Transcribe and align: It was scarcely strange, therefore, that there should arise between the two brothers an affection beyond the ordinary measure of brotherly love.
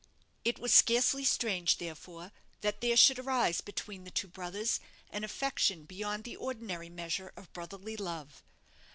It 0.43 0.57
was 0.57 0.73
scarcely 0.73 1.23
strange, 1.23 1.77
therefore, 1.77 2.31
that 2.61 2.81
there 2.81 2.97
should 2.97 3.19
arise 3.19 3.61
between 3.61 4.03
the 4.03 4.09
two 4.09 4.27
brothers 4.27 4.79
an 5.11 5.23
affection 5.23 5.83
beyond 5.85 6.23
the 6.23 6.37
ordinary 6.37 6.89
measure 6.89 7.31
of 7.37 7.53
brotherly 7.53 7.95
love. 7.95 8.41